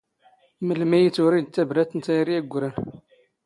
ⵎⵍⵎⵉ 0.67 0.99
ⵉ 1.05 1.09
ⵜⵓⵔⵉⴷ 1.15 1.47
ⵜⴰⴱⵔⴰⵜ 1.53 1.89
ⵏ 1.95 1.97
ⵜⴰⵢⵔⵉ 2.05 2.35
ⵉⴳⴳⵯⵔⴰⵏ? 2.39 2.71